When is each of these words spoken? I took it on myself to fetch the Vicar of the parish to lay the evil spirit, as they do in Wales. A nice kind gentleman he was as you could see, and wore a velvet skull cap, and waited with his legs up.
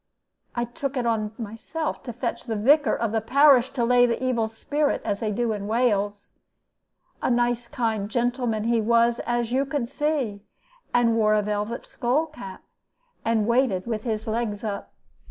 I 0.55 0.65
took 0.65 0.97
it 0.97 1.05
on 1.05 1.31
myself 1.37 2.01
to 2.05 2.11
fetch 2.11 2.45
the 2.45 2.55
Vicar 2.55 2.95
of 2.95 3.11
the 3.11 3.21
parish 3.21 3.69
to 3.73 3.85
lay 3.85 4.07
the 4.07 4.23
evil 4.23 4.47
spirit, 4.47 4.99
as 5.05 5.19
they 5.19 5.31
do 5.31 5.53
in 5.53 5.67
Wales. 5.67 6.31
A 7.21 7.29
nice 7.29 7.67
kind 7.67 8.09
gentleman 8.09 8.63
he 8.63 8.81
was 8.81 9.19
as 9.27 9.51
you 9.51 9.63
could 9.63 9.89
see, 9.89 10.41
and 10.91 11.15
wore 11.15 11.35
a 11.35 11.43
velvet 11.43 11.85
skull 11.85 12.25
cap, 12.25 12.63
and 13.23 13.45
waited 13.45 13.85
with 13.85 14.01
his 14.01 14.25
legs 14.25 14.63
up. 14.63 14.91